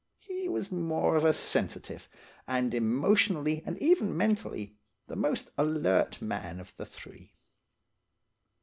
[0.17, 2.09] He was more of a sensitive,
[2.47, 7.35] and emotionally and even mentally, the most alert man of the three.